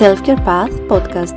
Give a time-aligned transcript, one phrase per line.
[0.00, 1.36] Self-Care Path Podcast.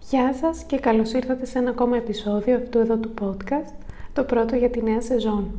[0.00, 3.74] Γεια σας και καλώς ήρθατε σε ένα ακόμα επεισόδιο αυτού εδώ του podcast,
[4.12, 5.50] το πρώτο για τη νέα σεζόν.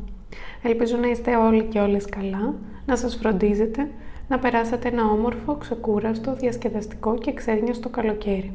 [0.62, 2.54] Ελπίζω να είστε όλοι και όλες καλά,
[2.86, 3.90] να σας φροντίζετε,
[4.28, 8.52] να περάσετε ένα όμορφο, ξεκούραστο, διασκεδαστικό και ξένιαστο καλοκαίρι.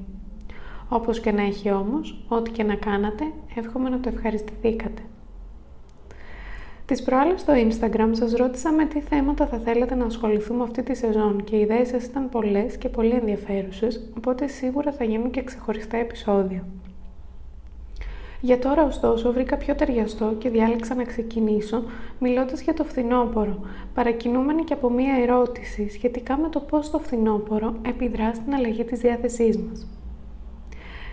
[0.89, 3.23] Όπως και να έχει όμως, ό,τι και να κάνατε,
[3.55, 5.01] εύχομαι να το ευχαριστηθήκατε.
[6.89, 10.95] Τις προάλλες στο Instagram σας ρώτησα με τι θέματα θα θέλατε να ασχοληθούμε αυτή τη
[10.95, 15.43] σεζόν και οι ιδέες σας ήταν πολλές και πολύ ενδιαφέρουσες, οπότε σίγουρα θα γίνουν και
[15.43, 16.63] ξεχωριστά επεισόδια.
[18.41, 21.83] Για τώρα ωστόσο βρήκα πιο ταιριαστό και διάλεξα να ξεκινήσω
[22.19, 23.59] μιλώντας για το φθινόπωρο,
[23.93, 28.99] παρακινούμενη και από μία ερώτηση σχετικά με το πώς το φθινόπωρο επιδρά στην αλλαγή της
[28.99, 29.98] διάθεσής μας.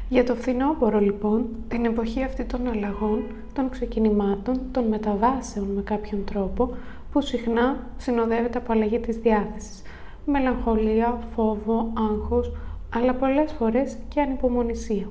[0.08, 6.24] Για το φθινόπωρο λοιπόν, την εποχή αυτή των αλλαγών, των ξεκινημάτων, των μεταβάσεων με κάποιον
[6.24, 6.70] τρόπο,
[7.12, 9.82] που συχνά συνοδεύεται από αλλαγή της διάθεσης,
[10.26, 12.52] μελαγχολία, φόβο, άγχος,
[12.94, 15.08] αλλά πολλές φορές και ανυπομονησία.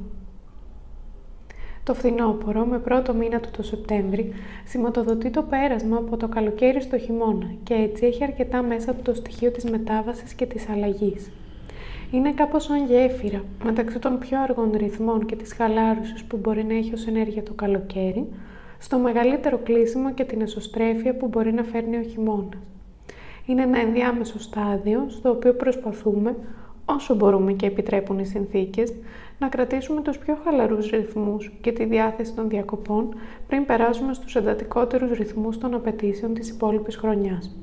[1.84, 4.34] Το φθινόπωρο, με πρώτο μήνα του το Σεπτέμβρη,
[4.66, 9.14] σηματοδοτεί το πέρασμα από το καλοκαίρι στο χειμώνα και έτσι έχει αρκετά μέσα του το
[9.14, 11.32] στοιχείο της μετάβασης και της αλλαγής.
[12.11, 16.73] Είναι κάπως σαν γέφυρα μεταξύ των πιο αργών ρυθμών και της χαλάρωσης που μπορεί να
[16.73, 18.28] έχει ως ενέργεια το καλοκαίρι,
[18.80, 22.59] στο μεγαλύτερο κλείσιμο και την εσωστρέφεια που μπορεί να φέρνει ο χειμώνας.
[23.45, 26.36] Είναι ένα ενδιάμεσο στάδιο στο οποίο προσπαθούμε,
[26.86, 28.94] όσο μπορούμε και επιτρέπουν οι συνθήκες,
[29.40, 33.16] να κρατήσουμε τους πιο χαλαρούς ρυθμούς και τη διάθεση των διακοπών
[33.47, 37.56] πριν περάσουμε στους εντατικότερους ρυθμούς των απαιτήσεων της υπόλοιπης χρονιάς.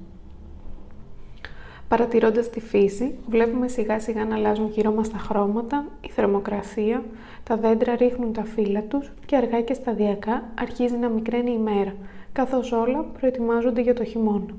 [1.92, 7.02] Παρατηρώντας τη φύση, βλέπουμε σιγά σιγά να αλλάζουν γύρω μας τα χρώματα, η θερμοκρασία,
[7.44, 11.94] τα δέντρα ρίχνουν τα φύλλα τους και αργά και σταδιακά αρχίζει να μικραίνει η μέρα,
[12.32, 14.54] καθώς όλα προετοιμάζονται για το χειμώνα.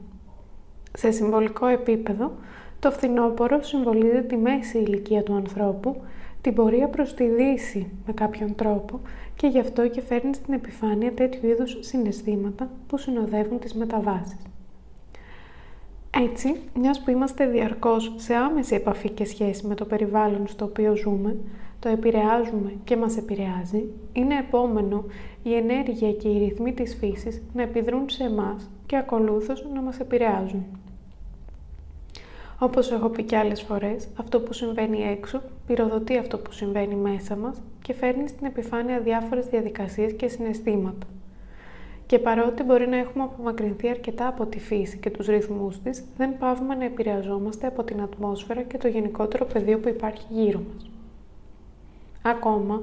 [0.94, 2.32] Σε συμβολικό επίπεδο,
[2.80, 6.02] το φθινόπωρο συμβολίζει τη μέση ηλικία του ανθρώπου,
[6.42, 9.00] την πορεία προς τη δύση με κάποιον τρόπο
[9.36, 14.53] και γι' αυτό και φέρνει στην επιφάνεια τέτοιου είδους συναισθήματα που συνοδεύουν τις μεταβάσεις.
[16.22, 20.96] Έτσι, μιας που είμαστε διαρκώς σε άμεση επαφή και σχέση με το περιβάλλον στο οποίο
[20.96, 21.38] ζούμε,
[21.80, 25.06] το επηρεάζουμε και μας επηρεάζει, είναι επόμενο
[25.44, 30.00] η ενέργεια και οι ρυθμοί της φύσης να επιδρούν σε εμάς και ακολούθως να μας
[30.00, 30.66] επηρεάζουν.
[32.60, 37.36] Όπως έχω πει και άλλες φορές, αυτό που συμβαίνει έξω πυροδοτεί αυτό που συμβαίνει μέσα
[37.36, 41.08] μας και φέρνει στην επιφάνεια διάφορες διαδικασίες και συναισθήματα.
[42.06, 46.38] Και παρότι μπορεί να έχουμε απομακρυνθεί αρκετά από τη φύση και τους ρυθμούς της, δεν
[46.38, 50.90] πάβουμε να επηρεαζόμαστε από την ατμόσφαιρα και το γενικότερο πεδίο που υπάρχει γύρω μας.
[52.22, 52.82] Ακόμα,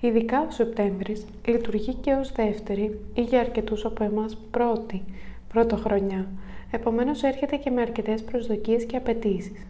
[0.00, 5.04] ειδικά ο Σεπτέμβρης λειτουργεί και ως δεύτερη ή για αρκετούς από εμάς πρώτη
[5.52, 6.26] πρωτοχρονιά,
[6.70, 9.66] επομένως έρχεται και με αρκετές προσδοκίες και απαιτήσεις.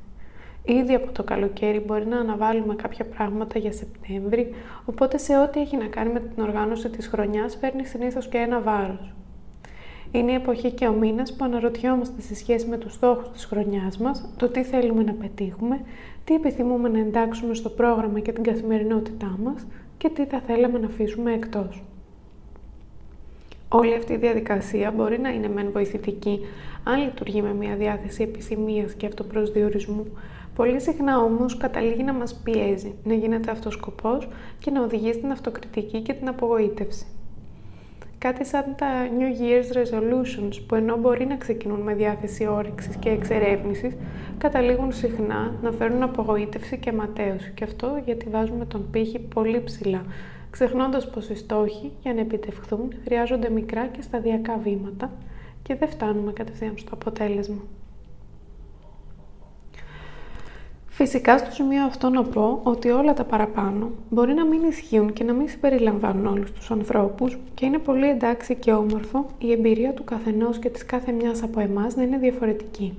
[0.70, 5.76] Ήδη από το καλοκαίρι μπορεί να αναβάλουμε κάποια πράγματα για Σεπτέμβρη, οπότε σε ό,τι έχει
[5.76, 9.12] να κάνει με την οργάνωση της χρονιάς φέρνει συνήθως και ένα βάρος.
[10.10, 13.98] Είναι η εποχή και ο μήνας που αναρωτιόμαστε σε σχέση με τους στόχους της χρονιάς
[13.98, 15.80] μας, το τι θέλουμε να πετύχουμε,
[16.24, 19.66] τι επιθυμούμε να εντάξουμε στο πρόγραμμα και την καθημερινότητά μας
[19.98, 21.82] και τι θα θέλαμε να αφήσουμε εκτός.
[23.68, 26.40] Όλη αυτή η διαδικασία μπορεί να είναι μεν βοηθητική
[26.84, 30.06] αν λειτουργεί με μια διάθεση επιθυμίας και αυτοπροσδιορισμού,
[30.58, 35.30] Πολύ συχνά όμως καταλήγει να μας πιέζει, να γίνεται αυτός σκοπός και να οδηγεί στην
[35.30, 37.06] αυτοκριτική και την απογοήτευση.
[38.18, 38.86] Κάτι σαν τα
[39.18, 43.94] New Year's Resolutions που ενώ μπορεί να ξεκινούν με διάθεση όρεξης και εξερεύνησης,
[44.38, 50.04] καταλήγουν συχνά να φέρουν απογοήτευση και ματέωση και αυτό γιατί βάζουμε τον πύχη πολύ ψηλά,
[50.50, 55.10] ξεχνώντας πως οι στόχοι για να επιτευχθούν χρειάζονται μικρά και σταδιακά βήματα
[55.62, 57.77] και δεν φτάνουμε κατευθείαν στο αποτέλεσμα.
[61.00, 65.24] Φυσικά στο σημείο αυτό να πω ότι όλα τα παραπάνω μπορεί να μην ισχύουν και
[65.24, 70.04] να μην συμπεριλαμβάνουν όλους τους ανθρώπους και είναι πολύ εντάξει και όμορφο η εμπειρία του
[70.04, 72.94] καθενός και της κάθε μιας από εμάς να είναι διαφορετική.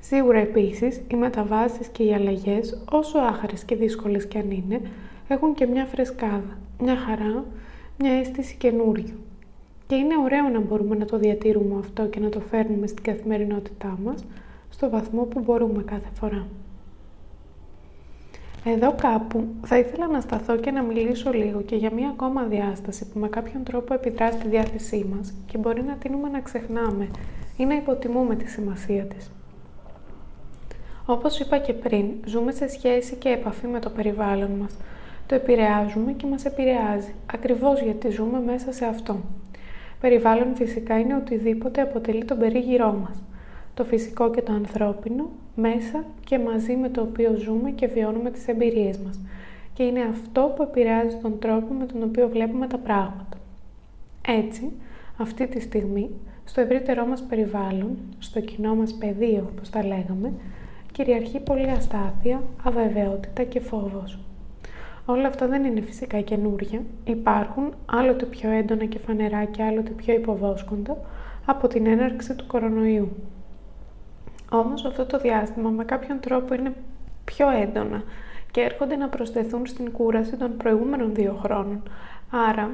[0.00, 4.80] Σίγουρα επίσης οι μεταβάσεις και οι αλλαγές όσο άχαρες και δύσκολες κι αν είναι
[5.28, 7.44] έχουν και μια φρεσκάδα, μια χαρά,
[7.98, 9.18] μια αίσθηση καινούριου.
[9.86, 13.98] Και είναι ωραίο να μπορούμε να το διατηρούμε αυτό και να το φέρνουμε στην καθημερινότητά
[14.04, 14.24] μας
[14.70, 16.46] στο βαθμό που μπορούμε κάθε φορά.
[18.64, 23.08] Εδώ κάπου θα ήθελα να σταθώ και να μιλήσω λίγο και για μία ακόμα διάσταση
[23.08, 27.08] που με κάποιον τρόπο επιδρά στη διάθεσή μας και μπορεί να τίνουμε να ξεχνάμε
[27.56, 29.30] ή να υποτιμούμε τη σημασία της.
[31.06, 34.76] Όπως είπα και πριν, ζούμε σε σχέση και επαφή με το περιβάλλον μας.
[35.26, 39.20] Το επηρεάζουμε και μας επηρεάζει, ακριβώς γιατί ζούμε μέσα σε αυτό.
[40.00, 43.22] Περιβάλλον φυσικά είναι οτιδήποτε αποτελεί τον περίγυρό μας.
[43.80, 48.48] Το φυσικό και το ανθρώπινο, μέσα και μαζί με το οποίο ζούμε και βιώνουμε τις
[48.48, 49.20] εμπειρίες μας.
[49.72, 53.38] Και είναι αυτό που επηρεάζει τον τρόπο με τον οποίο βλέπουμε τα πράγματα.
[54.28, 54.72] Έτσι,
[55.16, 56.10] αυτή τη στιγμή,
[56.44, 60.32] στο ευρύτερό μας περιβάλλον, στο κοινό μας πεδίο, όπως τα λέγαμε,
[60.92, 64.18] κυριαρχεί πολλή αστάθεια, αβεβαιότητα και φόβος.
[65.06, 66.82] Όλα αυτά δεν είναι φυσικά καινούρια.
[67.04, 70.96] Υπάρχουν άλλοτε πιο έντονα και φανερά και άλλοτε πιο υποβόσκοντα
[71.46, 73.08] από την έναρξη του κορονοϊού.
[74.52, 76.72] Όμως αυτό το διάστημα με κάποιον τρόπο είναι
[77.24, 78.02] πιο έντονα
[78.50, 81.82] και έρχονται να προσθεθούν στην κούραση των προηγούμενων δύο χρόνων.
[82.30, 82.70] Άρα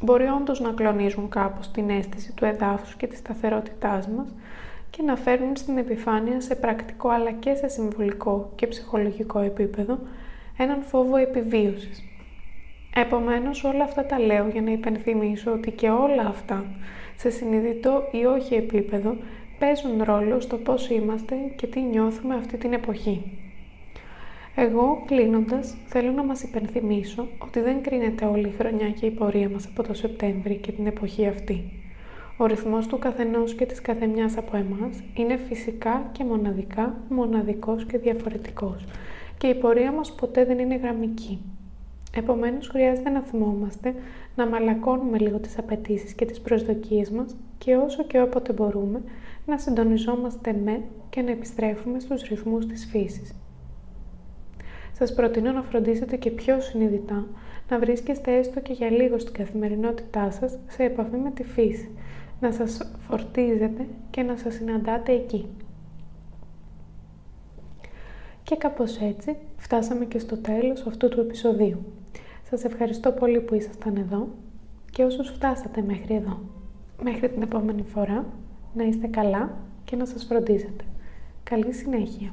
[0.00, 4.34] μπορεί όντως να κλονίζουν κάπως την αίσθηση του εδάφους και της σταθερότητάς μας
[4.90, 9.98] και να φέρνουν στην επιφάνεια σε πρακτικό αλλά και σε συμβολικό και ψυχολογικό επίπεδο
[10.56, 12.02] έναν φόβο επιβίωσης.
[12.94, 16.64] Επομένως όλα αυτά τα λέω για να υπενθυμίσω ότι και όλα αυτά
[17.16, 19.16] σε συνειδητό ή όχι επίπεδο
[19.58, 23.22] παίζουν ρόλο στο πώς είμαστε και τι νιώθουμε αυτή την εποχή.
[24.54, 29.48] Εγώ, κλείνοντας, θέλω να μας υπενθυμίσω ότι δεν κρίνεται όλη η χρονιά και η πορεία
[29.48, 31.64] μας από το Σεπτέμβρη και την εποχή αυτή.
[32.36, 37.98] Ο ρυθμός του καθενός και της καθεμιάς από εμάς είναι φυσικά και μοναδικά μοναδικός και
[37.98, 38.84] διαφορετικός
[39.38, 41.38] και η πορεία μας ποτέ δεν είναι γραμμική.
[42.16, 43.94] Επομένως, χρειάζεται να θυμόμαστε
[44.36, 49.02] να μαλακώνουμε λίγο τις απαιτήσεις και τις προσδοκίες μας και όσο και όποτε μπορούμε
[49.46, 53.34] να συντονιζόμαστε με και να επιστρέφουμε στους ρυθμούς της φύσης.
[54.92, 57.26] Σας προτείνω να φροντίσετε και πιο συνειδητά
[57.68, 61.90] να βρίσκεστε έστω και για λίγο στην καθημερινότητά σας σε επαφή με τη φύση,
[62.40, 65.46] να σας φορτίζετε και να σας συναντάτε εκεί.
[68.42, 71.84] Και κάπως έτσι φτάσαμε και στο τέλος αυτού του επεισοδίου.
[72.42, 74.28] Σας ευχαριστώ πολύ που ήσασταν εδώ
[74.90, 76.40] και όσους φτάσατε μέχρι εδώ.
[77.02, 78.24] Μέχρι την επόμενη φορά
[78.76, 79.50] να είστε καλά
[79.84, 80.84] και να σας φροντίζετε.
[81.42, 82.32] Καλή συνέχεια!